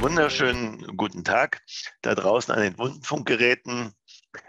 wunderschönen 0.00 0.96
guten 0.96 1.24
Tag 1.24 1.60
da 2.00 2.14
draußen 2.14 2.54
an 2.54 2.62
den 2.62 2.78
Wundenfunkgeräten. 2.78 3.92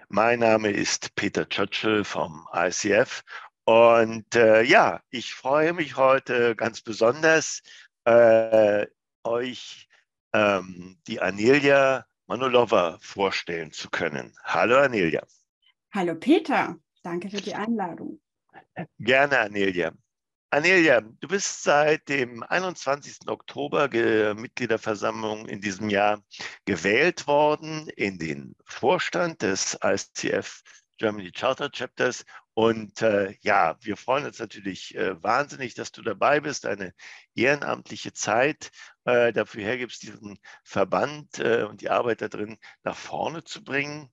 Mein 0.07 0.39
Name 0.39 0.71
ist 0.71 1.13
Peter 1.15 1.47
Churchill 1.47 2.05
vom 2.05 2.47
ICF 2.55 3.21
und 3.65 4.33
äh, 4.33 4.61
ja, 4.61 5.01
ich 5.09 5.33
freue 5.33 5.73
mich 5.73 5.97
heute 5.97 6.55
ganz 6.55 6.81
besonders, 6.81 7.61
äh, 8.05 8.87
euch 9.25 9.89
ähm, 10.31 10.97
die 11.07 11.19
Anelia 11.19 12.05
Manolova 12.27 12.97
vorstellen 13.01 13.73
zu 13.73 13.89
können. 13.89 14.33
Hallo 14.45 14.77
Anelia. 14.77 15.25
Hallo 15.93 16.15
Peter, 16.15 16.77
danke 17.03 17.29
für 17.29 17.41
die 17.41 17.55
Einladung. 17.55 18.21
Gerne 18.99 19.39
Anelia. 19.39 19.91
Anelia, 20.53 20.99
du 20.99 21.29
bist 21.29 21.63
seit 21.63 22.09
dem 22.09 22.43
21. 22.43 23.29
Oktober 23.29 23.87
Mitgliederversammlung 24.33 25.47
in 25.47 25.61
diesem 25.61 25.89
Jahr 25.89 26.21
gewählt 26.65 27.25
worden 27.25 27.87
in 27.95 28.19
den 28.19 28.57
Vorstand 28.65 29.43
des 29.43 29.79
ICF 29.81 30.61
Germany 30.97 31.31
Charter 31.31 31.69
Chapters. 31.69 32.25
Und 32.53 33.01
äh, 33.01 33.33
ja, 33.39 33.77
wir 33.79 33.95
freuen 33.95 34.25
uns 34.25 34.39
natürlich 34.39 34.93
äh, 34.93 35.23
wahnsinnig, 35.23 35.73
dass 35.73 35.93
du 35.93 36.01
dabei 36.01 36.41
bist, 36.41 36.65
eine 36.65 36.93
ehrenamtliche 37.33 38.11
Zeit 38.11 38.71
äh, 39.05 39.31
dafür 39.31 39.63
hergibst, 39.63 40.03
diesen 40.03 40.37
Verband 40.65 41.39
äh, 41.39 41.63
und 41.63 41.79
die 41.79 41.89
Arbeit 41.89 42.21
da 42.21 42.27
drin 42.27 42.57
nach 42.83 42.97
vorne 42.97 43.45
zu 43.45 43.63
bringen. 43.63 44.09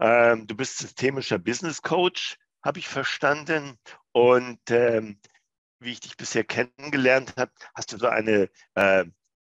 Ähm, 0.00 0.46
du 0.46 0.56
bist 0.56 0.78
systemischer 0.78 1.38
Business 1.38 1.82
Coach, 1.82 2.38
habe 2.62 2.78
ich 2.78 2.88
verstanden. 2.88 3.78
Und 4.12 4.70
ähm, 4.70 5.20
wie 5.80 5.92
ich 5.92 6.00
dich 6.00 6.16
bisher 6.16 6.44
kennengelernt 6.44 7.34
habe, 7.36 7.52
hast 7.74 7.92
du 7.92 7.98
so 7.98 8.08
eine, 8.08 8.50
äh, 8.74 9.04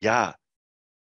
ja, 0.01 0.37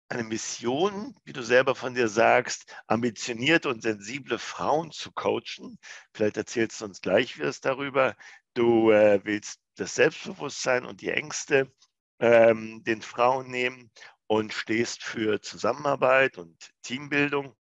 eine 0.09 0.25
Mission, 0.25 1.17
wie 1.25 1.33
du 1.33 1.43
selber 1.43 1.75
von 1.75 1.95
dir 1.95 2.09
sagst, 2.09 2.75
ambitionierte 2.87 3.69
und 3.69 3.83
sensible 3.83 4.39
Frauen 4.39 4.91
zu 4.91 5.11
coachen. 5.13 5.79
Vielleicht 6.13 6.37
erzählst 6.37 6.81
du 6.81 6.85
uns 6.85 7.01
gleich 7.01 7.41
was 7.41 7.61
darüber. 7.61 8.15
Du 8.55 8.91
äh, 8.91 9.21
willst 9.25 9.61
das 9.77 9.95
Selbstbewusstsein 9.95 10.85
und 10.85 11.01
die 11.01 11.11
Ängste 11.11 11.73
ähm, 12.21 12.85
den 12.85 13.01
Frauen 13.01 13.51
nehmen 13.51 13.91
und 14.27 14.53
stehst 14.53 15.03
für 15.03 15.41
Zusammenarbeit 15.41 16.37
und 16.37 16.71
Teambildung. 16.83 17.57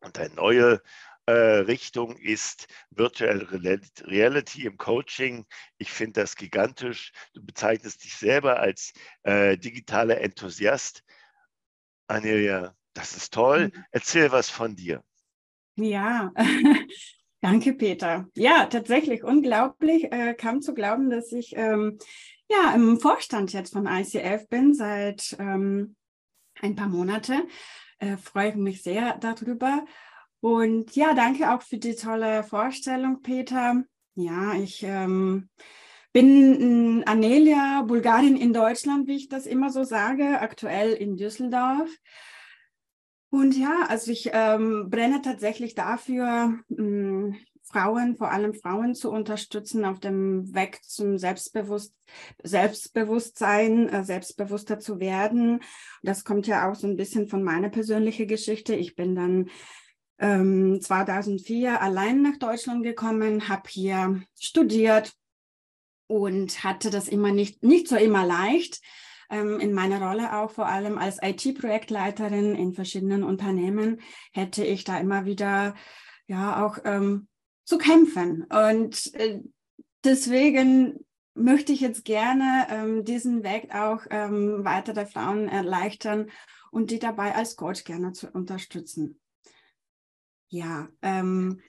Und 0.00 0.18
eine 0.18 0.34
neue 0.34 0.82
Richtung 1.30 2.16
ist 2.16 2.66
Virtual 2.90 3.38
Reality 4.02 4.66
im 4.66 4.76
Coaching. 4.76 5.46
Ich 5.78 5.90
finde 5.90 6.20
das 6.20 6.36
gigantisch. 6.36 7.12
Du 7.34 7.44
bezeichnest 7.44 8.04
dich 8.04 8.14
selber 8.14 8.60
als 8.60 8.92
äh, 9.22 9.56
digitaler 9.56 10.20
Enthusiast. 10.20 11.02
Anelia, 12.06 12.74
das 12.94 13.16
ist 13.16 13.32
toll. 13.32 13.68
Mhm. 13.74 13.84
Erzähl 13.90 14.32
was 14.32 14.50
von 14.50 14.74
dir. 14.76 15.02
Ja, 15.76 16.32
danke, 17.40 17.72
Peter. 17.74 18.28
Ja, 18.34 18.66
tatsächlich 18.66 19.22
unglaublich. 19.22 20.12
Äh, 20.12 20.34
kaum 20.34 20.60
zu 20.60 20.74
glauben, 20.74 21.10
dass 21.10 21.32
ich 21.32 21.56
ähm, 21.56 21.98
ja 22.48 22.74
im 22.74 22.98
Vorstand 23.00 23.52
jetzt 23.52 23.72
von 23.72 23.86
ICF 23.86 24.48
bin 24.48 24.74
seit 24.74 25.36
ähm, 25.38 25.96
ein 26.60 26.76
paar 26.76 26.88
Monate. 26.88 27.46
Äh, 27.98 28.16
freue 28.16 28.56
mich 28.56 28.82
sehr 28.82 29.18
darüber. 29.18 29.84
Und 30.40 30.96
ja, 30.96 31.14
danke 31.14 31.52
auch 31.54 31.62
für 31.62 31.78
die 31.78 31.94
tolle 31.94 32.42
Vorstellung, 32.42 33.20
Peter. 33.22 33.84
Ja, 34.14 34.54
ich 34.54 34.82
ähm, 34.82 35.48
bin 36.12 37.02
Anelia, 37.06 37.82
Bulgarin 37.82 38.36
in 38.36 38.52
Deutschland, 38.52 39.06
wie 39.06 39.16
ich 39.16 39.28
das 39.28 39.46
immer 39.46 39.70
so 39.70 39.84
sage, 39.84 40.40
aktuell 40.40 40.92
in 40.92 41.16
Düsseldorf. 41.16 41.90
Und 43.30 43.56
ja, 43.56 43.86
also 43.88 44.10
ich 44.10 44.30
ähm, 44.32 44.88
brenne 44.90 45.22
tatsächlich 45.22 45.74
dafür, 45.74 46.58
mh, 46.68 46.76
hm, 46.76 47.36
Frauen, 47.62 48.16
vor 48.16 48.32
allem 48.32 48.52
Frauen 48.52 48.96
zu 48.96 49.12
unterstützen 49.12 49.84
auf 49.84 50.00
dem 50.00 50.52
Weg 50.54 50.82
zum 50.82 51.18
Selbstbewusst 51.18 51.94
Selbstbewusstsein, 52.42 53.88
äh, 53.88 54.02
selbstbewusster 54.02 54.80
zu 54.80 54.98
werden. 54.98 55.60
Das 56.02 56.24
kommt 56.24 56.48
ja 56.48 56.68
auch 56.68 56.74
so 56.74 56.88
ein 56.88 56.96
bisschen 56.96 57.28
von 57.28 57.44
meiner 57.44 57.68
persönlichen 57.68 58.26
Geschichte. 58.26 58.74
Ich 58.74 58.96
bin 58.96 59.14
dann 59.14 59.50
ähm, 60.20 60.80
2004 60.80 61.80
allein 61.80 62.22
nach 62.22 62.36
Deutschland 62.38 62.82
gekommen, 62.84 63.48
habe 63.48 63.68
hier 63.68 64.22
studiert 64.38 65.12
und 66.06 66.62
hatte 66.62 66.90
das 66.90 67.08
immer 67.08 67.32
nicht, 67.32 67.62
nicht 67.62 67.88
so 67.88 67.96
immer 67.96 68.26
leicht. 68.26 68.80
Ähm, 69.30 69.60
in 69.60 69.72
meiner 69.72 70.02
Rolle 70.02 70.36
auch 70.36 70.50
vor 70.50 70.66
allem 70.66 70.98
als 70.98 71.18
IT-Projektleiterin 71.22 72.54
in 72.54 72.74
verschiedenen 72.74 73.22
Unternehmen 73.22 74.00
hätte 74.32 74.64
ich 74.64 74.84
da 74.84 74.98
immer 74.98 75.24
wieder 75.24 75.74
ja 76.26 76.66
auch 76.66 76.78
ähm, 76.84 77.28
zu 77.64 77.78
kämpfen. 77.78 78.44
Und 78.44 79.14
äh, 79.14 79.40
deswegen 80.04 81.06
möchte 81.34 81.72
ich 81.72 81.80
jetzt 81.80 82.04
gerne 82.04 82.66
ähm, 82.70 83.04
diesen 83.04 83.44
Weg 83.44 83.72
auch 83.74 84.02
ähm, 84.10 84.64
weitere 84.64 85.06
Frauen 85.06 85.48
erleichtern 85.48 86.30
und 86.72 86.90
die 86.90 86.98
dabei 86.98 87.34
als 87.34 87.56
Coach 87.56 87.84
gerne 87.84 88.12
zu 88.12 88.28
unterstützen. 88.30 89.20
Ja, 90.52 90.88
ähm, 91.02 91.60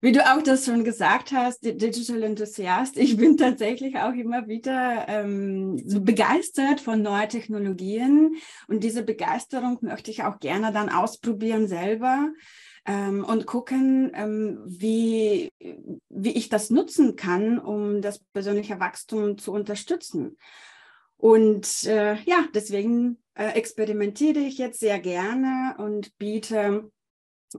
wie 0.00 0.12
du 0.12 0.20
auch 0.20 0.42
das 0.42 0.64
schon 0.64 0.82
gesagt 0.82 1.30
hast, 1.30 1.62
Digital 1.62 2.22
Enthusiast, 2.22 2.96
ich 2.96 3.18
bin 3.18 3.36
tatsächlich 3.36 3.96
auch 3.98 4.14
immer 4.14 4.48
wieder 4.48 5.04
ähm, 5.08 5.76
so 5.86 6.00
begeistert 6.00 6.80
von 6.80 7.02
neuen 7.02 7.28
Technologien 7.28 8.36
und 8.66 8.82
diese 8.82 9.02
Begeisterung 9.02 9.76
möchte 9.82 10.10
ich 10.10 10.22
auch 10.22 10.38
gerne 10.38 10.72
dann 10.72 10.88
ausprobieren 10.88 11.68
selber 11.68 12.30
ähm, 12.86 13.24
und 13.24 13.44
gucken, 13.44 14.10
ähm, 14.14 14.60
wie, 14.64 15.52
wie 16.08 16.32
ich 16.32 16.48
das 16.48 16.70
nutzen 16.70 17.16
kann, 17.16 17.58
um 17.58 18.00
das 18.00 18.20
persönliche 18.32 18.80
Wachstum 18.80 19.36
zu 19.36 19.52
unterstützen. 19.52 20.38
Und 21.18 21.84
äh, 21.84 22.14
ja, 22.22 22.46
deswegen 22.54 23.18
äh, 23.34 23.48
experimentiere 23.48 24.38
ich 24.38 24.56
jetzt 24.56 24.80
sehr 24.80 24.98
gerne 24.98 25.74
und 25.76 26.16
biete 26.16 26.90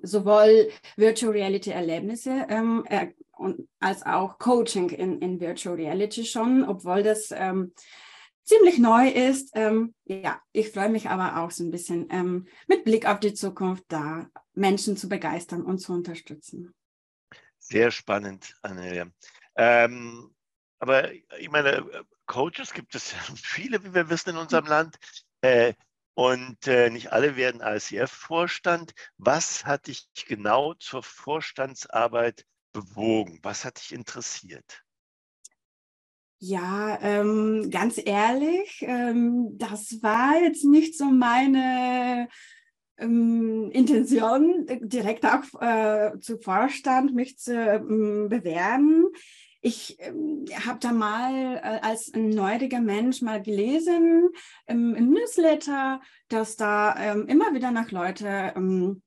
sowohl 0.01 0.69
Virtual 0.95 1.31
Reality 1.31 1.71
Erlebnisse 1.71 2.45
ähm, 2.49 2.85
äh, 2.87 3.07
und, 3.37 3.67
als 3.79 4.05
auch 4.05 4.37
Coaching 4.37 4.89
in, 4.89 5.19
in 5.19 5.39
Virtual 5.39 5.75
Reality 5.75 6.25
schon, 6.25 6.63
obwohl 6.63 7.03
das 7.03 7.31
ähm, 7.31 7.73
ziemlich 8.43 8.77
neu 8.77 9.09
ist. 9.09 9.51
Ähm, 9.55 9.93
ja, 10.05 10.41
ich 10.51 10.71
freue 10.71 10.89
mich 10.89 11.09
aber 11.09 11.41
auch 11.41 11.51
so 11.51 11.63
ein 11.63 11.71
bisschen 11.71 12.07
ähm, 12.11 12.47
mit 12.67 12.83
Blick 12.83 13.07
auf 13.07 13.19
die 13.19 13.33
Zukunft 13.33 13.85
da 13.87 14.29
Menschen 14.53 14.97
zu 14.97 15.09
begeistern 15.09 15.63
und 15.63 15.79
zu 15.79 15.93
unterstützen. 15.93 16.73
Sehr 17.59 17.91
spannend, 17.91 18.55
Annelia. 18.61 19.07
Ähm, 19.55 20.33
aber 20.79 21.11
ich 21.13 21.49
meine, 21.51 21.87
Coaches 22.25 22.73
gibt 22.73 22.95
es 22.95 23.13
viele, 23.35 23.83
wie 23.83 23.93
wir 23.93 24.09
wissen, 24.09 24.31
in 24.31 24.37
unserem 24.37 24.65
Land. 24.65 24.97
Äh, 25.41 25.73
und 26.13 26.67
äh, 26.67 26.89
nicht 26.89 27.11
alle 27.11 27.35
werden 27.35 27.61
ICF-Vorstand. 27.61 28.93
Was 29.17 29.65
hat 29.65 29.87
dich 29.87 30.07
genau 30.27 30.73
zur 30.75 31.03
Vorstandsarbeit 31.03 32.45
bewogen? 32.73 33.39
Was 33.43 33.65
hat 33.65 33.77
dich 33.77 33.93
interessiert? 33.93 34.83
Ja, 36.43 36.97
ähm, 37.01 37.69
ganz 37.69 38.01
ehrlich, 38.03 38.81
ähm, 38.81 39.57
das 39.59 40.01
war 40.01 40.41
jetzt 40.41 40.65
nicht 40.65 40.97
so 40.97 41.05
meine 41.05 42.27
ähm, 42.97 43.69
Intention, 43.71 44.65
direkt 44.81 45.23
auch 45.23 45.61
äh, 45.61 46.19
zu 46.19 46.39
Vorstand 46.39 47.13
mich 47.13 47.37
zu 47.37 47.53
ähm, 47.53 48.27
bewerben. 48.27 49.05
Ich 49.61 49.97
ähm, 49.99 50.45
habe 50.65 50.79
da 50.79 50.91
mal 50.91 51.57
äh, 51.57 51.79
als 51.81 52.11
ein 52.13 52.29
neugieriger 52.29 52.81
Mensch 52.81 53.21
mal 53.21 53.41
gelesen 53.41 54.29
ähm, 54.67 54.95
im 54.95 55.11
Newsletter, 55.11 56.01
dass 56.29 56.55
da 56.55 56.95
ähm, 56.97 57.27
immer 57.27 57.53
wieder 57.53 57.69
nach 57.69 57.91
Leute 57.91 58.53
ähm, 58.55 59.03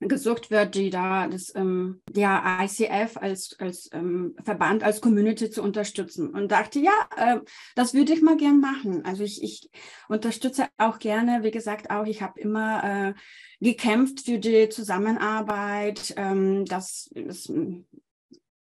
gesucht 0.00 0.50
wird, 0.50 0.74
die 0.74 0.90
da 0.90 1.28
das 1.28 1.54
ähm, 1.54 2.02
der 2.10 2.42
ICF 2.60 3.16
als 3.16 3.56
als 3.60 3.88
ähm, 3.92 4.34
Verband 4.42 4.82
als 4.82 5.00
Community 5.00 5.50
zu 5.50 5.62
unterstützen. 5.62 6.30
Und 6.30 6.50
dachte 6.50 6.80
ja 6.80 6.92
äh, 7.16 7.38
das 7.76 7.94
würde 7.94 8.12
ich 8.12 8.22
mal 8.22 8.36
gern 8.36 8.60
machen. 8.60 9.04
Also 9.04 9.22
ich, 9.22 9.42
ich 9.42 9.70
unterstütze 10.08 10.66
auch 10.78 10.98
gerne. 10.98 11.44
Wie 11.44 11.50
gesagt 11.50 11.90
auch 11.90 12.06
ich 12.06 12.22
habe 12.22 12.40
immer 12.40 12.82
äh, 12.82 13.14
gekämpft 13.60 14.24
für 14.24 14.38
die 14.38 14.68
Zusammenarbeit 14.68 16.14
ähm, 16.16 16.64
das, 16.64 17.10
das 17.14 17.50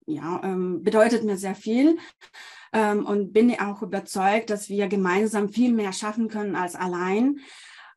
ja, 0.06 0.42
ähm, 0.44 0.84
bedeutet 0.84 1.24
mir 1.24 1.38
sehr 1.38 1.56
viel 1.56 1.98
ähm, 2.74 3.06
und 3.06 3.34
bin 3.34 3.60
auch 3.60 3.82
überzeugt, 3.82 4.50
dass 4.50 4.70
wir 4.70 4.88
gemeinsam 4.88 5.50
viel 5.50 5.74
mehr 5.74 5.94
schaffen 5.94 6.28
können 6.28 6.56
als 6.56 6.76
allein. 6.76 7.40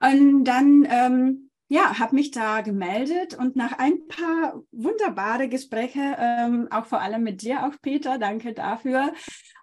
Und 0.01 0.45
dann, 0.45 0.87
ähm, 0.91 1.51
ja, 1.69 1.99
habe 1.99 2.15
mich 2.15 2.31
da 2.31 2.61
gemeldet 2.61 3.35
und 3.35 3.57
nach 3.57 3.79
ein 3.79 4.07
paar 4.07 4.63
wunderbare 4.71 5.49
Gespräche, 5.49 6.17
ähm, 6.19 6.69
auch 6.71 6.85
vor 6.87 7.01
allem 7.01 7.23
mit 7.23 7.43
dir, 7.43 7.67
auch 7.67 7.75
Peter, 7.81 8.19
danke 8.19 8.53
dafür, 8.53 9.13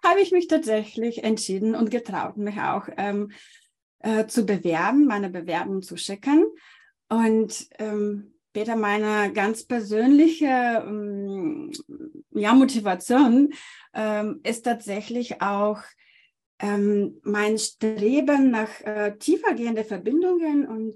habe 0.04 0.20
ich 0.20 0.32
mich 0.32 0.48
tatsächlich 0.48 1.22
entschieden 1.22 1.74
und 1.74 1.90
getraut, 1.90 2.36
mich 2.36 2.58
auch 2.58 2.88
ähm, 2.96 3.30
äh, 4.00 4.26
zu 4.26 4.44
bewerben, 4.44 5.06
meine 5.06 5.30
Bewerbung 5.30 5.82
zu 5.82 5.96
schicken. 5.96 6.44
Und 7.08 7.68
ähm, 7.78 8.31
Peter, 8.52 8.76
meine 8.76 9.32
ganz 9.32 9.64
persönliche 9.64 10.84
ähm, 10.86 11.72
ja, 12.30 12.52
Motivation 12.52 13.52
ähm, 13.94 14.40
ist 14.42 14.62
tatsächlich 14.62 15.40
auch 15.40 15.78
ähm, 16.58 17.18
mein 17.22 17.58
Streben 17.58 18.50
nach 18.50 18.80
äh, 18.82 19.16
tiefergehenden 19.18 19.84
Verbindungen 19.84 20.66
und 20.66 20.94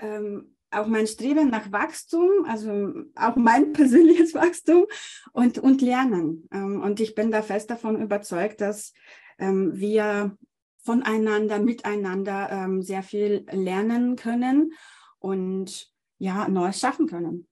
ähm, 0.00 0.56
auch 0.70 0.88
mein 0.88 1.06
Streben 1.06 1.48
nach 1.48 1.70
Wachstum, 1.70 2.28
also 2.46 2.92
auch 3.14 3.36
mein 3.36 3.72
persönliches 3.72 4.34
Wachstum 4.34 4.86
und, 5.32 5.58
und 5.58 5.80
Lernen. 5.82 6.48
Ähm, 6.52 6.82
und 6.82 7.00
ich 7.00 7.14
bin 7.14 7.30
da 7.30 7.42
fest 7.42 7.70
davon 7.70 8.02
überzeugt, 8.02 8.60
dass 8.60 8.92
ähm, 9.38 9.72
wir 9.74 10.36
voneinander, 10.78 11.58
miteinander 11.58 12.68
sehr 12.80 13.02
viel 13.02 13.44
lernen 13.50 14.14
können 14.14 14.72
und 15.18 15.90
ja, 16.18 16.48
Neues 16.48 16.80
schaffen 16.80 17.06
können. 17.06 17.48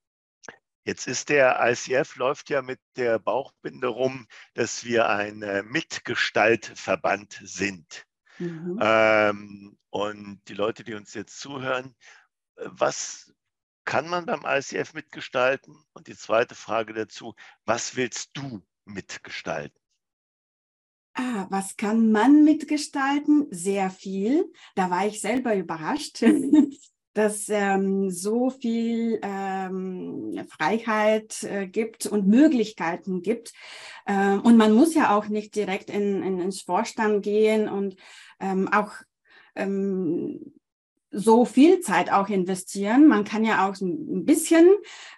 Jetzt 0.87 1.07
ist 1.07 1.31
der 1.31 1.59
ICF 1.63 2.17
läuft 2.17 2.51
ja 2.51 2.61
mit 2.61 2.79
der 2.97 3.19
Bauchbinde 3.19 3.87
rum, 3.87 4.27
dass 4.53 4.85
wir 4.85 5.09
ein 5.09 5.43
äh, 5.43 5.63
Mitgestaltverband 5.63 7.41
sind. 7.43 8.07
Mhm. 8.39 8.79
Ähm, 8.81 9.79
und 9.89 10.43
die 10.49 10.55
Leute, 10.55 10.85
die 10.85 10.95
uns 10.95 11.15
jetzt 11.15 11.41
zuhören, 11.41 11.95
äh, 12.57 12.67
was 12.67 13.33
kann 13.87 14.09
man 14.09 14.27
beim 14.27 14.45
ICF 14.45 14.93
mitgestalten? 14.93 15.75
Und 15.95 16.07
die 16.07 16.17
zweite 16.17 16.55
Frage 16.55 16.93
dazu, 16.93 17.35
was 17.65 17.97
willst 17.97 18.31
du 18.35 18.63
mitgestalten? 18.85 19.79
Ah, 21.15 21.47
was 21.49 21.77
kann 21.77 22.11
man 22.11 22.45
mitgestalten? 22.45 23.47
Sehr 23.51 23.89
viel. 23.89 24.53
Da 24.75 24.91
war 24.91 25.07
ich 25.07 25.21
selber 25.21 25.55
überrascht. 25.55 26.23
dass 27.15 27.49
ähm, 27.49 28.11
so 28.11 28.51
viel 28.51 29.21
ähm, 29.23 30.45
Freiheit 30.49 31.43
äh, 31.45 31.67
gibt 31.67 32.07
und 32.07 32.27
Möglichkeiten 32.27 33.23
gibt. 33.23 33.53
Ähm, 34.07 34.41
und 34.43 34.57
man 34.57 34.73
muss 34.73 34.95
ja 34.95 35.17
auch 35.17 35.29
nicht 35.29 35.55
direkt 35.55 35.91
in, 35.91 36.23
in, 36.23 36.41
ins 36.41 36.63
Vorstand 36.63 37.23
gehen 37.23 37.69
und 37.69 37.97
ähm, 38.41 38.69
auch 38.73 38.93
ähm, 39.55 40.55
so 41.15 41.45
viel 41.45 41.81
Zeit 41.81 42.13
auch 42.13 42.29
investieren. 42.29 43.07
Man 43.07 43.25
kann 43.25 43.45
ja 43.45 43.69
auch 43.69 43.81
ein 43.81 44.25
bisschen 44.25 44.69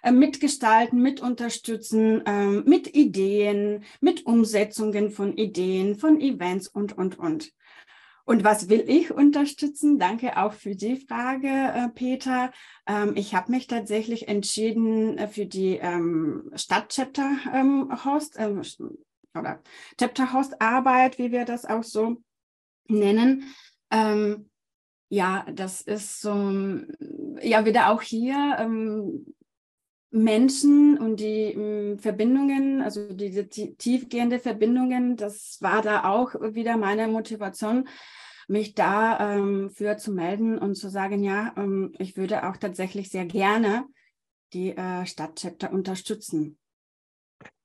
äh, 0.03 0.11
mitgestalten, 0.11 1.01
mit 1.01 1.21
unterstützen, 1.21 2.23
äh, 2.25 2.45
mit 2.45 2.95
Ideen, 2.95 3.83
mit 3.99 4.25
Umsetzungen 4.25 5.09
von 5.09 5.35
Ideen, 5.35 5.95
von 5.95 6.21
Events 6.21 6.67
und, 6.67 6.95
und, 6.97 7.17
und. 7.17 7.51
Und 8.27 8.43
was 8.43 8.67
will 8.67 8.83
ich 8.89 9.09
unterstützen? 9.11 9.99
Danke 9.99 10.35
auch 10.35 10.51
für 10.51 10.75
die 10.75 10.97
Frage, 10.97 11.47
äh, 11.47 11.87
Peter. 11.87 12.51
Ähm, 12.85 13.13
ich 13.15 13.33
habe 13.33 13.53
mich 13.53 13.67
tatsächlich 13.67 14.27
entschieden 14.27 15.17
äh, 15.17 15.29
für 15.29 15.45
die 15.45 15.77
ähm, 15.77 16.51
Stadt-Chapter-Host 16.53 18.35
ähm, 18.37 18.61
oder 19.33 19.61
Chapter-Host-Arbeit, 19.97 21.17
wie 21.19 21.31
wir 21.31 21.45
das 21.45 21.63
auch 21.63 21.83
so 21.83 22.17
nennen. 22.89 23.43
ja, 25.09 25.45
das 25.53 25.81
ist 25.81 26.19
so, 26.19 26.33
ja, 27.41 27.65
wieder 27.65 27.91
auch 27.91 28.01
hier 28.01 28.67
Menschen 30.11 30.97
und 30.97 31.19
die 31.19 31.97
Verbindungen, 31.99 32.81
also 32.81 33.13
diese 33.13 33.47
tiefgehende 33.47 34.39
Verbindungen, 34.39 35.15
das 35.15 35.57
war 35.61 35.81
da 35.81 36.09
auch 36.09 36.33
wieder 36.53 36.75
meine 36.75 37.07
Motivation, 37.07 37.87
mich 38.47 38.73
da 38.73 39.35
ähm, 39.35 39.69
für 39.69 39.97
zu 39.97 40.11
melden 40.11 40.57
und 40.57 40.75
zu 40.75 40.89
sagen, 40.89 41.23
ja, 41.23 41.53
ähm, 41.57 41.93
ich 41.99 42.17
würde 42.17 42.47
auch 42.47 42.57
tatsächlich 42.57 43.09
sehr 43.09 43.25
gerne 43.25 43.85
die 44.53 44.75
äh, 44.75 45.05
Stadtchapter 45.05 45.71
unterstützen. 45.71 46.57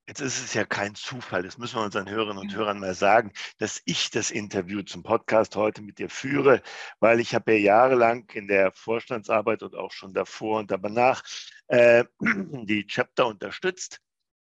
Jetzt 0.09 0.21
ist 0.21 0.45
es 0.45 0.53
ja 0.53 0.65
kein 0.65 0.97
Zufall, 0.97 1.45
das 1.45 1.59
müssen 1.59 1.77
wir 1.77 1.85
unseren 1.85 2.11
Hörerinnen 2.11 2.39
und 2.39 2.55
Hörern 2.57 2.81
mal 2.81 2.95
sagen, 2.95 3.31
dass 3.59 3.81
ich 3.85 4.11
das 4.11 4.33
Interview 4.33 4.83
zum 4.83 5.05
Podcast 5.05 5.55
heute 5.55 5.81
mit 5.81 5.99
dir 5.99 6.11
führe, 6.11 6.61
weil 6.99 7.21
ich 7.21 7.37
habe 7.37 7.53
ja 7.53 7.59
jahrelang 7.59 8.29
in 8.33 8.49
der 8.49 8.73
Vorstandsarbeit 8.73 9.63
und 9.63 9.77
auch 9.77 9.93
schon 9.93 10.13
davor 10.13 10.59
und 10.59 10.73
danach 10.73 11.23
äh, 11.69 12.05
die 12.21 12.85
Chapter 12.89 13.29
unterstützt 13.29 14.01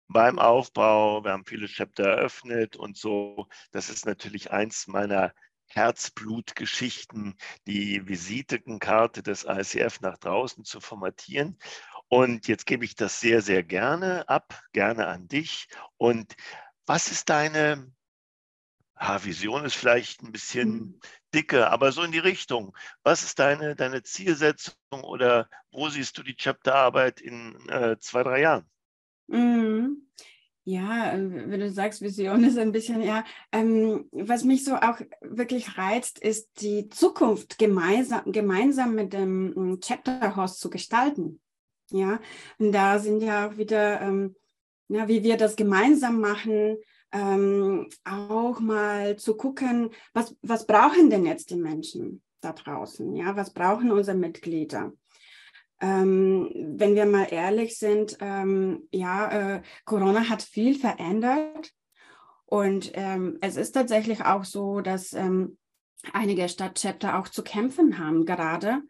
beim 0.08 0.38
Aufbau. 0.38 1.24
Wir 1.24 1.32
haben 1.32 1.46
viele 1.46 1.68
Chapter 1.68 2.04
eröffnet 2.04 2.76
und 2.76 2.96
so. 2.96 3.48
Das 3.72 3.90
ist 3.90 4.06
natürlich 4.06 4.52
eins 4.52 4.88
meiner 4.88 5.34
Herzblutgeschichten, 5.68 7.36
die 7.68 8.08
Visitenkarte 8.08 9.24
des 9.24 9.46
ICF 9.46 10.02
nach 10.02 10.18
draußen 10.18 10.64
zu 10.64 10.80
formatieren. 10.80 11.58
Und 12.08 12.48
jetzt 12.48 12.66
gebe 12.66 12.86
ich 12.86 12.96
das 12.96 13.20
sehr, 13.20 13.42
sehr 13.42 13.64
gerne 13.64 14.28
ab, 14.30 14.62
gerne 14.72 15.08
an 15.08 15.28
dich. 15.28 15.68
Und 15.98 16.36
was 16.86 17.12
ist 17.12 17.30
deine 17.30 17.92
ah, 18.96 19.24
Vision? 19.24 19.66
Ist 19.66 19.76
vielleicht 19.76 20.24
ein 20.24 20.32
bisschen 20.32 20.70
mhm. 20.70 21.00
dicke, 21.34 21.70
aber 21.70 21.92
so 21.92 22.04
in 22.04 22.12
die 22.12 22.20
Richtung. 22.20 22.76
Was 23.04 23.24
ist 23.24 23.40
deine, 23.40 23.76
deine 23.76 24.04
Zielsetzung 24.04 24.74
oder 25.04 25.50
wo 25.72 25.90
siehst 25.90 26.18
du 26.18 26.24
die 26.24 26.36
Chapterarbeit 26.36 27.20
in 27.20 27.68
äh, 27.70 27.98
zwei, 28.00 28.24
drei 28.24 28.42
Jahren? 28.42 28.70
Ja, 30.68 31.14
äh, 31.14 31.50
wenn 31.50 31.62
du 31.62 31.72
sagst, 31.72 32.02
Vision 32.02 32.44
ist 32.44 32.58
ein 32.58 32.74
bisschen, 32.74 33.02
ja, 33.02 33.24
ähm, 33.54 34.10
was 34.12 34.44
mich 34.44 34.66
so 34.66 34.76
auch 34.76 35.00
wirklich 35.22 35.78
reizt, 35.78 36.20
ist 36.20 36.62
die 36.62 36.90
Zukunft 36.90 37.58
gemeinsam, 37.58 38.34
gemeinsam 38.34 38.94
mit 38.94 39.14
dem 39.14 39.54
hm, 39.56 39.80
Chapter 39.80 40.36
Host 40.36 40.60
zu 40.60 40.70
gestalten. 40.70 41.40
Ja, 41.90 42.20
und 42.60 42.74
da 42.74 43.00
sind 43.00 43.24
ja 43.24 43.48
auch 43.48 43.58
wieder, 43.58 44.02
ähm, 44.02 44.36
ja, 44.90 45.08
wie 45.08 45.24
wir 45.24 45.38
das 45.38 45.56
gemeinsam 45.56 46.20
machen, 46.20 46.76
ähm, 47.14 47.88
auch 48.04 48.60
mal 48.60 49.16
zu 49.16 49.38
gucken, 49.38 49.92
was, 50.12 50.36
was 50.42 50.68
brauchen 50.68 51.10
denn 51.10 51.26
jetzt 51.26 51.50
die 51.50 51.56
Menschen 51.56 52.22
da 52.42 52.52
draußen? 52.52 53.16
Ja, 53.16 53.38
was 53.38 53.54
brauchen 53.54 53.90
unsere 53.90 54.18
Mitglieder? 54.18 54.92
Ähm, 56.78 56.80
wenn 56.80 56.96
wir 56.96 57.06
mal 57.06 57.28
ehrlich 57.32 57.78
sind, 57.78 58.18
ähm, 58.22 58.88
ja, 58.92 59.56
äh, 59.56 59.62
Corona 59.86 60.30
hat 60.30 60.42
viel 60.42 60.78
verändert. 60.78 61.72
Und 62.46 62.92
ähm, 62.94 63.38
es 63.42 63.58
ist 63.58 63.74
tatsächlich 63.74 64.24
auch 64.24 64.46
so, 64.46 64.82
dass 64.82 65.14
ähm, 65.14 65.58
einige 66.14 66.48
Stadtchapter 66.48 67.20
auch 67.20 67.28
zu 67.28 67.44
kämpfen 67.44 67.98
haben, 68.00 68.26
gerade 68.26 68.82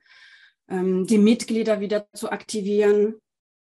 ähm, 0.69 1.07
die 1.07 1.17
Mitglieder 1.17 1.79
wieder 1.79 2.07
zu 2.13 2.31
aktivieren. 2.31 3.15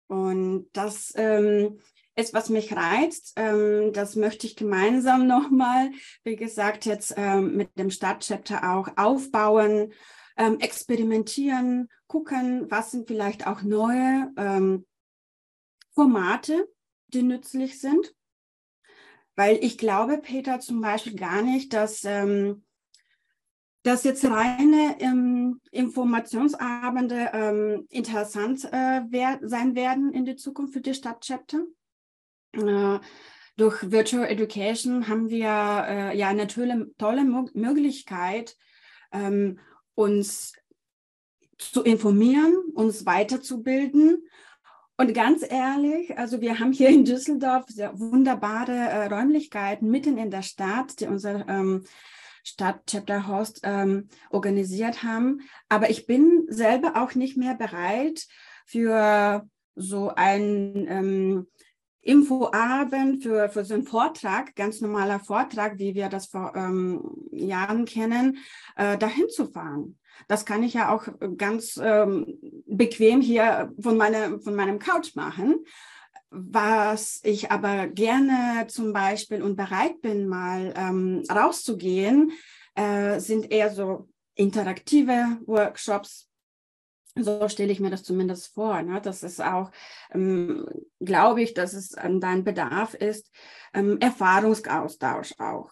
Und 0.09 0.69
das 0.73 1.12
ähm, 1.16 1.78
ist, 2.16 2.35
was 2.35 2.49
mich 2.49 2.73
reizt. 2.76 3.37
das 3.37 4.14
möchte 4.14 4.47
ich 4.47 4.54
gemeinsam 4.54 5.26
nochmal, 5.26 5.90
wie 6.23 6.37
gesagt, 6.37 6.87
jetzt 6.87 7.19
mit 7.19 7.76
dem 7.76 7.90
Stadtchapter 7.90 8.73
auch 8.73 8.88
aufbauen 8.97 9.93
ähm, 10.37 10.59
experimentieren, 10.61 11.88
gucken, 12.07 12.71
was 12.71 12.91
sind 12.91 13.07
vielleicht 13.07 13.47
auch 13.47 13.62
neue 13.62 14.33
ähm, 14.37 14.87
Formate, 15.93 16.69
die 17.09 17.23
nützlich 17.23 17.81
sind. 17.81 18.14
Weil 19.37 19.59
ich 19.62 19.79
glaube, 19.79 20.19
Peter, 20.19 20.61
zum 20.61 20.81
Beispiel 20.81 21.17
gar 21.17 21.43
nicht, 21.43 21.73
dass, 21.73 22.05
ähm, 22.05 22.64
dass 23.83 24.05
jetzt 24.05 24.25
reine 24.25 24.97
ähm, 25.00 25.61
Informationsabende 25.71 27.31
ähm, 27.33 27.87
interessant 27.91 28.64
äh, 28.64 29.03
wer 29.09 29.41
sein 29.43 29.75
werden 29.75 30.12
in 30.12 30.25
der 30.25 30.37
Zukunft 30.37 30.75
für 30.75 30.81
die 30.81 30.95
Stadtchapter. 30.95 31.64
Äh, 32.53 33.00
durch 33.57 33.91
Virtual 33.91 34.26
Education 34.26 35.07
haben 35.09 35.29
wir 35.29 35.49
äh, 35.49 36.17
ja 36.17 36.29
eine 36.29 36.49
tolle, 36.49 36.91
tolle 36.99 37.25
Möglichkeit, 37.25 38.57
ähm, 39.12 39.61
uns 39.95 40.55
zu 41.59 41.83
informieren, 41.83 42.55
uns 42.75 43.07
weiterzubilden. 43.07 44.27
Und 44.97 45.13
ganz 45.13 45.45
ehrlich, 45.49 46.17
also 46.19 46.41
wir 46.41 46.61
haben 46.61 46.73
hier 46.73 46.89
in 46.89 47.05
Düsseldorf 47.05 47.67
sehr 47.69 47.99
wunderbare 47.99 48.73
äh, 48.73 49.07
Räumlichkeiten 49.07 49.91
mitten 49.91 50.19
in 50.19 50.31
der 50.31 50.43
Stadt, 50.43 51.01
die 51.01 51.07
unser 51.07 51.49
ähm, 51.49 51.85
Stadt-Chapter 52.45 53.27
Host 53.27 53.61
ähm, 53.65 54.09
organisiert 54.31 55.03
haben. 55.03 55.41
Aber 55.69 55.91
ich 55.91 56.07
bin 56.07 56.45
selber 56.49 57.03
auch 57.03 57.15
nicht 57.15 57.37
mehr 57.37 57.55
bereit 57.55 58.27
für 58.67 59.49
so 59.75 60.13
ein 60.15 60.87
ähm, 60.89 61.47
Infoabend 62.04 63.23
für, 63.23 63.49
für 63.49 63.64
so 63.64 63.75
einen 63.75 63.84
Vortrag, 63.84 64.54
ganz 64.54 64.80
normaler 64.80 65.20
Vortrag, 65.20 65.78
wie 65.78 65.94
wir 65.94 66.08
das 66.08 66.26
vor 66.26 66.52
ähm, 66.54 67.02
Jahren 67.32 67.84
kennen, 67.87 68.38
äh, 68.76 68.99
dahin 68.99 69.28
zu 69.30 69.46
fahren. 69.46 69.99
Das 70.28 70.44
kann 70.44 70.62
ich 70.62 70.75
ja 70.75 70.94
auch 70.94 71.08
ganz 71.37 71.80
ähm, 71.82 72.38
bequem 72.66 73.20
hier 73.20 73.73
von, 73.80 73.96
meine, 73.96 74.38
von 74.40 74.54
meinem 74.54 74.78
Couch 74.78 75.16
machen. 75.16 75.64
Was 76.30 77.20
ich 77.23 77.50
aber 77.50 77.87
gerne 77.87 78.66
zum 78.68 78.92
Beispiel 78.92 79.42
und 79.42 79.56
bereit 79.56 80.00
bin, 80.02 80.26
mal 80.26 80.75
ähm, 80.76 81.23
rauszugehen, 81.30 82.32
äh, 82.75 83.20
sind 83.20 83.50
eher 83.50 83.70
so 83.70 84.08
interaktive 84.34 85.38
Workshops. 85.46 86.28
So 87.16 87.49
stelle 87.49 87.71
ich 87.73 87.80
mir 87.80 87.90
das 87.90 88.02
zumindest 88.02 88.54
vor. 88.54 88.83
Ne? 88.83 89.00
Das 89.00 89.23
ist 89.23 89.40
auch, 89.40 89.71
ähm, 90.12 90.66
glaube 91.00 91.42
ich, 91.42 91.54
dass 91.54 91.73
es 91.73 91.94
an 91.94 92.21
dein 92.21 92.42
Bedarf 92.42 92.94
ist, 92.94 93.30
ähm, 93.73 93.99
Erfahrungsaustausch 94.00 95.35
auch. 95.38 95.71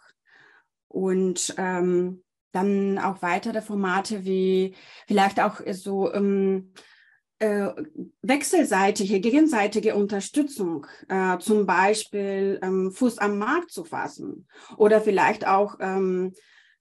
Und 0.88 1.54
ähm, 1.58 2.22
dann 2.52 2.98
auch 2.98 3.22
weitere 3.22 3.62
Formate 3.62 4.24
wie 4.24 4.76
vielleicht 5.06 5.40
auch 5.40 5.60
so 5.72 6.12
ähm, 6.12 6.72
äh, 7.38 7.70
wechselseitige, 8.20 9.18
gegenseitige 9.18 9.96
Unterstützung, 9.96 10.86
äh, 11.08 11.38
zum 11.38 11.66
Beispiel 11.66 12.60
ähm, 12.62 12.92
Fuß 12.92 13.18
am 13.18 13.38
Markt 13.38 13.72
zu 13.72 13.84
fassen 13.84 14.46
oder 14.76 15.00
vielleicht 15.00 15.46
auch 15.46 15.76
ähm, 15.80 16.34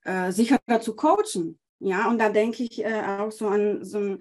äh, 0.04 0.30
sicherer 0.30 0.80
zu 0.80 0.94
coachen. 0.94 1.58
Ja, 1.80 2.08
und 2.08 2.18
da 2.18 2.28
denke 2.28 2.62
ich 2.62 2.84
äh, 2.84 3.02
auch 3.18 3.32
so 3.32 3.48
an 3.48 3.84
so 3.84 4.18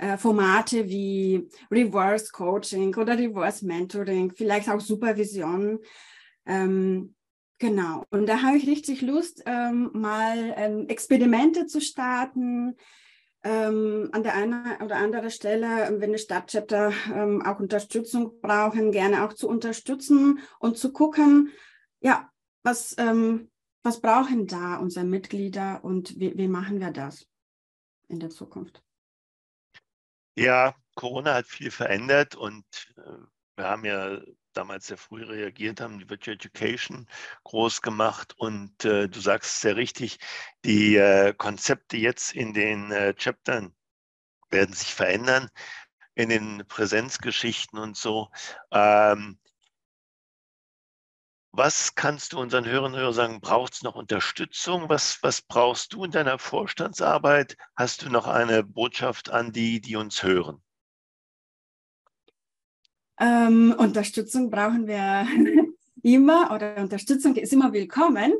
äh, 0.00 0.16
Formate 0.16 0.88
wie 0.88 1.48
Reverse 1.70 2.32
Coaching 2.32 2.94
oder 2.96 3.18
Reverse 3.18 3.66
Mentoring, 3.66 4.32
vielleicht 4.34 4.68
auch 4.68 4.80
Supervision. 4.80 5.78
Ähm, 6.46 7.14
genau. 7.58 8.04
Und 8.10 8.26
da 8.26 8.42
habe 8.42 8.56
ich 8.56 8.66
richtig 8.66 9.02
Lust, 9.02 9.42
ähm, 9.46 9.90
mal 9.92 10.54
ähm, 10.56 10.88
Experimente 10.88 11.66
zu 11.66 11.80
starten. 11.80 12.76
Ähm, 13.42 14.10
an 14.12 14.22
der 14.22 14.34
einen 14.34 14.82
oder 14.82 14.96
anderen 14.96 15.30
Stelle, 15.30 15.86
ähm, 15.86 16.00
wenn 16.00 16.12
die 16.12 16.18
Stadtchapter 16.18 16.92
ähm, 17.14 17.40
auch 17.42 17.58
Unterstützung 17.58 18.38
brauchen, 18.42 18.92
gerne 18.92 19.24
auch 19.24 19.32
zu 19.32 19.48
unterstützen 19.48 20.40
und 20.58 20.76
zu 20.76 20.92
gucken, 20.92 21.50
ja, 22.00 22.30
was, 22.62 22.94
ähm, 22.98 23.50
was 23.82 24.02
brauchen 24.02 24.46
da 24.46 24.76
unsere 24.76 25.06
Mitglieder 25.06 25.82
und 25.82 26.20
wie, 26.20 26.36
wie 26.36 26.48
machen 26.48 26.80
wir 26.80 26.90
das 26.90 27.26
in 28.08 28.20
der 28.20 28.28
Zukunft? 28.28 28.82
Ja, 30.36 30.74
Corona 30.94 31.34
hat 31.34 31.46
viel 31.46 31.70
verändert 31.70 32.34
und 32.34 32.64
äh, 32.96 33.00
wir 33.56 33.64
haben 33.64 33.84
ja 33.84 34.20
damals 34.52 34.86
sehr 34.86 34.96
früh 34.96 35.24
reagiert, 35.24 35.80
haben 35.80 35.98
die 35.98 36.08
Virtual 36.08 36.34
Education 36.34 37.08
groß 37.44 37.82
gemacht 37.82 38.34
und 38.38 38.84
äh, 38.84 39.08
du 39.08 39.20
sagst 39.20 39.60
sehr 39.60 39.76
richtig, 39.76 40.18
die 40.64 40.96
äh, 40.96 41.34
Konzepte 41.34 41.96
jetzt 41.96 42.32
in 42.32 42.54
den 42.54 42.90
äh, 42.90 43.14
Chaptern 43.14 43.74
werden 44.50 44.74
sich 44.74 44.94
verändern, 44.94 45.50
in 46.14 46.30
den 46.30 46.64
Präsenzgeschichten 46.68 47.78
und 47.78 47.96
so. 47.96 48.30
Ähm, 48.72 49.39
was 51.52 51.94
kannst 51.94 52.32
du 52.32 52.38
unseren 52.38 52.64
Hörern 52.64 52.92
und 52.92 52.98
Hörern 52.98 53.12
sagen? 53.14 53.40
Braucht 53.40 53.74
es 53.74 53.82
noch 53.82 53.96
Unterstützung? 53.96 54.88
Was, 54.88 55.22
was 55.22 55.42
brauchst 55.42 55.92
du 55.92 56.04
in 56.04 56.10
deiner 56.10 56.38
Vorstandsarbeit? 56.38 57.56
Hast 57.74 58.02
du 58.02 58.10
noch 58.10 58.28
eine 58.28 58.62
Botschaft 58.62 59.30
an 59.30 59.52
die, 59.52 59.80
die 59.80 59.96
uns 59.96 60.22
hören? 60.22 60.62
Ähm, 63.18 63.74
Unterstützung 63.76 64.50
brauchen 64.50 64.86
wir 64.86 65.26
immer 66.02 66.52
oder 66.54 66.76
Unterstützung 66.76 67.34
ist 67.34 67.52
immer 67.52 67.72
willkommen. 67.72 68.32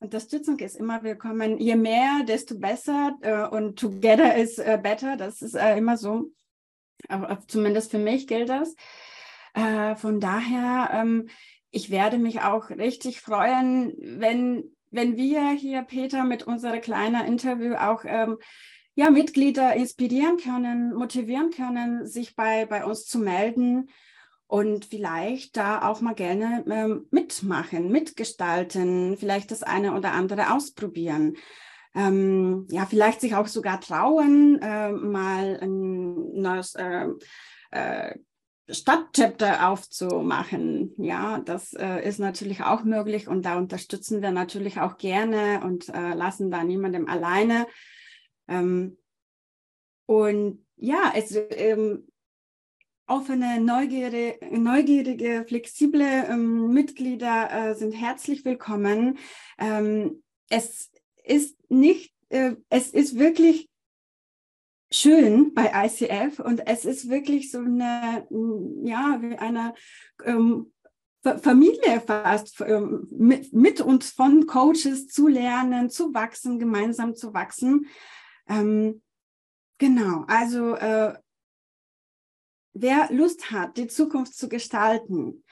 Unterstützung 0.00 0.58
ist 0.58 0.76
immer 0.76 1.02
willkommen. 1.02 1.58
Je 1.58 1.76
mehr, 1.76 2.24
desto 2.26 2.58
besser 2.58 3.16
äh, 3.20 3.46
und 3.54 3.78
together 3.78 4.34
is 4.36 4.58
äh, 4.58 4.78
better. 4.82 5.16
Das 5.16 5.42
ist 5.42 5.54
äh, 5.54 5.76
immer 5.76 5.96
so. 5.96 6.32
Aber, 7.08 7.38
zumindest 7.46 7.90
für 7.90 7.98
mich 7.98 8.26
gilt 8.26 8.48
das. 8.48 8.74
Von 9.96 10.18
daher 10.18 10.88
ähm, 10.94 11.28
ich 11.72 11.90
werde 11.90 12.18
mich 12.18 12.42
auch 12.42 12.70
richtig 12.70 13.20
freuen, 13.20 13.94
wenn, 13.98 14.76
wenn 14.90 15.16
wir 15.16 15.50
hier, 15.50 15.82
Peter, 15.82 16.22
mit 16.22 16.44
unserem 16.44 16.80
kleinen 16.82 17.26
Interview 17.26 17.74
auch 17.74 18.04
ähm, 18.04 18.36
ja, 18.94 19.10
Mitglieder 19.10 19.74
inspirieren 19.74 20.36
können, 20.36 20.92
motivieren 20.94 21.50
können, 21.50 22.06
sich 22.06 22.36
bei, 22.36 22.66
bei 22.66 22.84
uns 22.84 23.06
zu 23.06 23.18
melden 23.18 23.88
und 24.46 24.84
vielleicht 24.84 25.56
da 25.56 25.88
auch 25.88 26.02
mal 26.02 26.14
gerne 26.14 26.62
ähm, 26.68 27.06
mitmachen, 27.10 27.90
mitgestalten, 27.90 29.16
vielleicht 29.16 29.50
das 29.50 29.62
eine 29.62 29.94
oder 29.94 30.12
andere 30.12 30.52
ausprobieren. 30.52 31.38
Ähm, 31.94 32.66
ja, 32.70 32.84
vielleicht 32.84 33.22
sich 33.22 33.34
auch 33.34 33.46
sogar 33.46 33.80
trauen, 33.80 34.60
äh, 34.60 34.92
mal 34.92 35.58
ein 35.60 36.34
neues 36.34 36.74
äh, 36.74 37.06
äh, 37.70 38.14
Stadtchapter 38.72 39.68
aufzumachen. 39.68 40.94
Ja, 40.98 41.40
das 41.40 41.72
äh, 41.74 42.06
ist 42.06 42.18
natürlich 42.18 42.62
auch 42.62 42.84
möglich 42.84 43.28
und 43.28 43.44
da 43.44 43.56
unterstützen 43.58 44.22
wir 44.22 44.30
natürlich 44.30 44.80
auch 44.80 44.96
gerne 44.96 45.62
und 45.64 45.88
äh, 45.88 46.14
lassen 46.14 46.50
da 46.50 46.64
niemandem 46.64 47.08
alleine. 47.08 47.66
Ähm, 48.48 48.98
und 50.06 50.64
ja, 50.76 51.12
es 51.14 51.34
ähm, 51.50 52.08
offene, 53.06 53.60
neugierige, 53.60 54.38
neugierige 54.50 55.44
flexible 55.46 56.02
ähm, 56.02 56.72
Mitglieder 56.72 57.50
äh, 57.50 57.74
sind 57.74 57.92
herzlich 57.92 58.44
willkommen. 58.44 59.18
Ähm, 59.58 60.22
es 60.48 60.90
ist 61.24 61.58
nicht, 61.70 62.14
äh, 62.30 62.56
es 62.68 62.88
ist 62.90 63.18
wirklich 63.18 63.68
schön 64.94 65.54
bei 65.54 65.72
ICF 65.86 66.38
und 66.38 66.66
es 66.66 66.84
ist 66.84 67.08
wirklich 67.08 67.50
so 67.50 67.58
eine, 67.58 68.26
ja, 68.84 69.18
wie 69.20 69.36
eine 69.36 69.74
ähm, 70.24 70.72
Familie 71.22 72.00
fast, 72.00 72.60
ähm, 72.60 73.06
mit, 73.10 73.52
mit 73.52 73.80
uns 73.80 74.10
von 74.10 74.46
Coaches 74.46 75.08
zu 75.08 75.28
lernen, 75.28 75.88
zu 75.88 76.12
wachsen, 76.14 76.58
gemeinsam 76.58 77.14
zu 77.14 77.32
wachsen. 77.32 77.86
Ähm, 78.48 79.02
genau, 79.78 80.24
also 80.26 80.74
äh, 80.74 81.14
wer 82.74 83.08
Lust 83.12 83.50
hat, 83.50 83.76
die 83.76 83.86
Zukunft 83.86 84.34
zu 84.34 84.48
gestalten, 84.48 85.44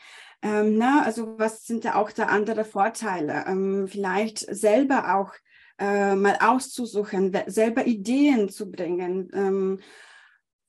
ähm, 0.42 0.78
na, 0.78 1.02
also 1.02 1.38
was 1.38 1.66
sind 1.66 1.84
da 1.84 1.96
auch 1.96 2.10
da 2.10 2.26
andere 2.26 2.64
Vorteile? 2.64 3.44
Ähm, 3.46 3.86
vielleicht 3.88 4.38
selber 4.38 5.14
auch 5.16 5.34
äh, 5.80 6.14
mal 6.14 6.36
auszusuchen, 6.40 7.36
selber 7.46 7.86
Ideen 7.86 8.50
zu 8.50 8.70
bringen 8.70 9.30
ähm, 9.32 9.80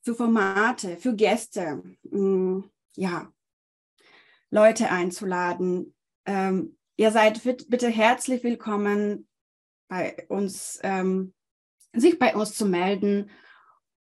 für 0.03 0.15
Formate, 0.15 0.97
für 0.97 1.13
Gäste, 1.13 1.83
ähm, 2.11 2.71
ja, 2.95 3.31
Leute 4.49 4.89
einzuladen. 4.89 5.93
Ähm, 6.25 6.77
ihr 6.95 7.11
seid 7.11 7.41
bitte 7.43 7.89
herzlich 7.89 8.43
willkommen 8.43 9.27
bei 9.89 10.25
uns, 10.29 10.79
ähm, 10.81 11.33
sich 11.93 12.17
bei 12.17 12.33
uns 12.33 12.55
zu 12.55 12.65
melden 12.65 13.29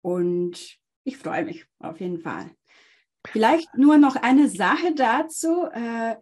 und 0.03 0.79
ich 1.05 1.17
freue 1.17 1.47
mich 1.47 1.65
auf 1.79 2.01
jeden 2.01 2.21
Fall. 2.21 2.51
Vielleicht 3.27 3.75
nur 3.75 3.97
noch 3.97 4.17
eine 4.17 4.49
Sache 4.49 4.95
dazu. 4.95 5.65
Äh, 5.73 6.17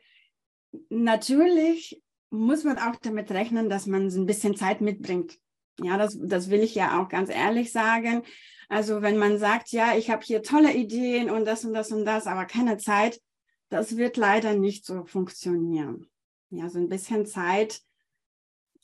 natürlich 0.91 2.01
muss 2.31 2.65
man 2.65 2.79
auch 2.79 2.97
damit 2.97 3.31
rechnen, 3.31 3.69
dass 3.69 3.87
man 3.87 4.09
ein 4.09 4.27
bisschen 4.27 4.57
Zeit 4.57 4.81
mitbringt. 4.81 5.39
Ja, 5.81 5.99
das, 5.99 6.19
das 6.21 6.51
will 6.51 6.61
ich 6.61 6.75
ja 6.75 7.01
auch 7.01 7.09
ganz 7.09 7.31
ehrlich 7.31 7.73
sagen. 7.73 8.23
Also 8.69 9.03
wenn 9.03 9.17
man 9.17 9.39
sagt, 9.39 9.71
ja, 9.71 9.97
ich 9.97 10.11
habe 10.11 10.25
hier 10.25 10.43
tolle 10.43 10.73
Ideen 10.73 11.31
und 11.31 11.45
das 11.45 11.65
und 11.65 11.75
das 11.75 11.93
und 11.93 12.05
das, 12.05 12.27
aber 12.27 12.47
keine 12.47 12.79
Zeit, 12.79 13.21
das 13.69 13.97
wird 13.97 14.17
leider 14.17 14.55
nicht 14.55 14.85
so 14.85 15.05
funktionieren. 15.05 16.07
Ja, 16.51 16.69
so 16.69 16.79
ein 16.79 16.89
bisschen 16.89 17.27
Zeit, 17.27 17.81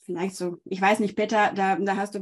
vielleicht 0.05 0.35
so, 0.35 0.61
ich 0.65 0.81
weiß 0.81 0.99
nicht, 0.99 1.15
Peter, 1.15 1.51
da, 1.53 1.77
da 1.77 1.95
hast 1.95 2.15
du 2.15 2.19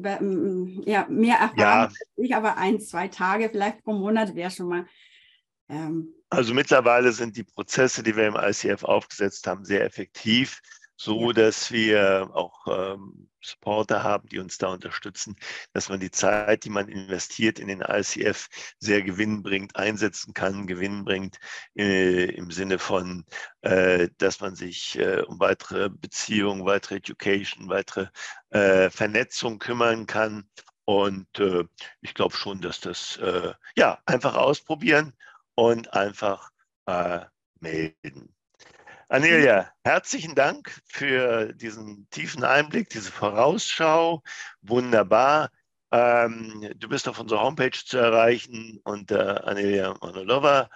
ja, 0.86 1.08
mehr 1.10 1.38
Erfahrung 1.38 1.58
ja. 1.58 1.84
als 1.86 2.00
ich, 2.16 2.36
aber 2.36 2.58
ein, 2.58 2.80
zwei 2.80 3.08
Tage 3.08 3.50
vielleicht 3.50 3.84
pro 3.84 3.94
Monat 3.94 4.36
wäre 4.36 4.52
schon 4.52 4.70
mal. 4.70 4.86
Ähm, 5.70 6.14
also 6.30 6.54
mittlerweile 6.54 7.12
sind 7.12 7.36
die 7.38 7.44
Prozesse, 7.44 8.04
die 8.04 8.16
wir 8.16 8.28
im 8.28 8.36
ICF 8.36 8.84
aufgesetzt 8.84 9.48
haben, 9.48 9.66
sehr 9.66 9.84
effektiv 9.84 10.62
so 11.04 11.32
dass 11.32 11.72
wir 11.72 12.30
auch 12.34 12.68
ähm, 12.68 13.28
Supporter 13.42 14.04
haben, 14.04 14.30
die 14.30 14.38
uns 14.38 14.60
da 14.60 14.68
unterstützen, 14.68 15.36
dass 15.74 15.90
man 15.90 16.00
die 16.00 16.12
Zeit, 16.12 16.64
die 16.64 16.70
man 16.70 16.90
investiert 16.90 17.58
in 17.58 17.70
den 17.70 17.82
ICF, 17.82 18.48
sehr 18.78 19.02
gewinnbringend 19.02 19.76
einsetzen 19.76 20.36
kann, 20.36 20.68
gewinnbringend 20.68 21.40
äh, 21.76 22.26
im 22.36 22.52
Sinne 22.52 22.78
von, 22.78 23.26
äh, 23.62 24.10
dass 24.20 24.42
man 24.42 24.54
sich 24.56 24.96
äh, 25.00 25.22
um 25.22 25.40
weitere 25.40 25.90
Beziehungen, 25.90 26.66
weitere 26.66 26.98
Education, 26.98 27.68
weitere 27.68 28.08
äh, 28.52 28.92
Vernetzung 28.92 29.58
kümmern 29.58 30.06
kann. 30.06 30.48
Und 30.86 31.40
äh, 31.40 31.64
ich 32.02 32.14
glaube 32.14 32.36
schon, 32.36 32.62
dass 32.62 32.80
das, 32.80 33.18
äh, 33.18 33.54
ja, 33.76 34.00
einfach 34.06 34.36
ausprobieren 34.36 35.14
und 35.56 35.94
einfach 35.94 36.52
melden. 37.60 38.36
Anelia, 39.12 39.70
herzlichen 39.84 40.36
Dank 40.36 40.72
für 40.86 41.52
diesen 41.52 42.08
tiefen 42.12 42.46
Einblick, 42.46 42.88
diese 42.88 43.12
Vorausschau. 43.12 44.24
Wunderbar. 44.62 45.50
Ähm, 45.92 46.72
du 46.78 46.88
bist 46.88 47.10
auf 47.10 47.20
unserer 47.20 47.42
Homepage 47.42 47.78
zu 47.78 47.98
erreichen 47.98 48.80
unter 48.86 49.46
Anelia 49.46 49.94
Monolova 50.00 50.70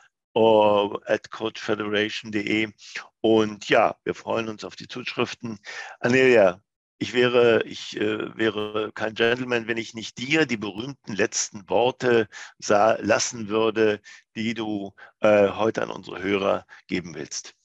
at 1.06 1.32
coachfederation.de. 1.32 2.74
Und 3.22 3.70
ja, 3.70 3.96
wir 4.04 4.14
freuen 4.14 4.50
uns 4.50 4.66
auf 4.66 4.76
die 4.76 4.90
Zuschriften. 4.90 5.58
Anelia, 6.02 6.62
ich 6.98 7.14
wäre, 7.14 7.64
ich 7.64 7.96
äh, 7.96 8.38
wäre 8.38 8.92
kein 8.94 9.14
Gentleman, 9.14 9.70
wenn 9.70 9.78
ich 9.78 9.94
nicht 9.94 10.18
dir 10.18 10.46
die 10.46 10.58
berühmten 10.58 11.14
letzten 11.16 11.70
Worte 11.70 12.28
lassen 12.60 13.48
würde, 13.48 14.02
die 14.36 14.54
du 14.54 14.94
äh, 15.22 15.52
heute 15.52 15.84
an 15.84 15.90
unsere 15.90 16.22
Hörer 16.22 16.66
geben 16.88 17.16
willst. 17.16 17.56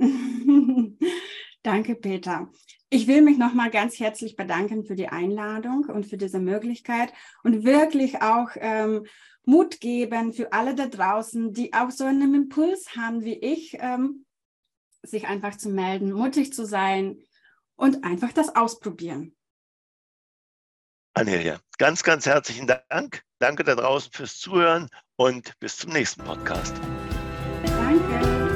Danke, 1.62 1.94
Peter. 1.94 2.50
Ich 2.88 3.06
will 3.06 3.22
mich 3.22 3.38
nochmal 3.38 3.70
ganz 3.70 4.00
herzlich 4.00 4.34
bedanken 4.34 4.84
für 4.84 4.96
die 4.96 5.08
Einladung 5.08 5.84
und 5.84 6.06
für 6.06 6.16
diese 6.16 6.40
Möglichkeit 6.40 7.12
und 7.44 7.64
wirklich 7.64 8.22
auch 8.22 8.48
ähm, 8.56 9.06
Mut 9.44 9.80
geben 9.80 10.32
für 10.32 10.52
alle 10.52 10.74
da 10.74 10.86
draußen, 10.86 11.52
die 11.52 11.72
auch 11.72 11.90
so 11.90 12.04
einen 12.04 12.34
Impuls 12.34 12.96
haben 12.96 13.24
wie 13.24 13.38
ich, 13.38 13.76
ähm, 13.80 14.24
sich 15.02 15.26
einfach 15.26 15.56
zu 15.56 15.70
melden, 15.70 16.12
mutig 16.12 16.52
zu 16.52 16.64
sein, 16.66 17.18
und 17.80 18.04
einfach 18.04 18.32
das 18.32 18.54
ausprobieren. 18.54 19.34
Annelia, 21.14 21.58
ganz, 21.78 22.04
ganz 22.04 22.26
herzlichen 22.26 22.66
Dank. 22.66 23.22
Danke 23.38 23.64
da 23.64 23.74
draußen 23.74 24.12
fürs 24.12 24.38
Zuhören 24.38 24.88
und 25.16 25.58
bis 25.58 25.78
zum 25.78 25.92
nächsten 25.92 26.22
Podcast. 26.22 26.74
Danke. 27.64 28.49